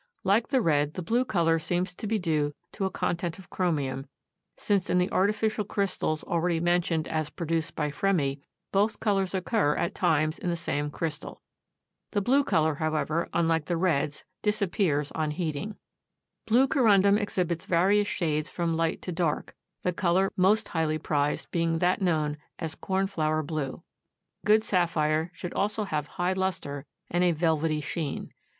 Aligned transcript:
Like 0.23 0.47
the 0.47 0.61
red 0.63 0.95
the 0.95 1.03
blue 1.03 1.23
color 1.23 1.59
seems 1.59 1.93
to 1.93 2.07
be 2.07 2.17
due 2.17 2.55
to 2.71 2.85
a 2.85 2.89
content 2.89 3.37
of 3.37 3.51
chromium, 3.51 4.07
since 4.57 4.89
in 4.89 4.97
the 4.97 5.11
artificial 5.11 5.63
crystals 5.63 6.23
already 6.23 6.59
mentioned 6.59 7.07
as 7.07 7.29
produced 7.29 7.75
by 7.75 7.91
Fremy, 7.91 8.41
both 8.71 8.99
colors 8.99 9.35
occur 9.35 9.75
at 9.75 9.93
times 9.93 10.39
in 10.39 10.49
the 10.49 10.55
same 10.55 10.89
crystal. 10.89 11.43
The 12.13 12.21
blue 12.21 12.43
color, 12.43 12.73
however, 12.73 13.29
unlike 13.31 13.65
the 13.65 13.77
reds, 13.77 14.23
disappears 14.41 15.11
on 15.11 15.29
heating. 15.29 15.75
Blue 16.47 16.67
Corundum 16.67 17.19
exhibits 17.19 17.65
various 17.65 18.07
shades 18.07 18.49
from 18.49 18.75
light 18.75 19.03
to 19.03 19.11
dark, 19.11 19.55
the 19.83 19.93
color 19.93 20.31
most 20.35 20.69
highly 20.69 20.97
prized 20.97 21.51
being 21.51 21.77
that 21.77 22.01
known 22.01 22.37
as 22.57 22.73
cornflower 22.73 23.43
blue. 23.43 23.83
A 24.41 24.45
good 24.47 24.63
sapphire 24.63 25.29
should 25.35 25.53
also 25.53 25.83
have 25.83 26.07
high 26.17 26.33
luster 26.33 26.87
and 27.11 27.23
a 27.23 27.33
velvety 27.33 27.81
sheen. 27.81 28.31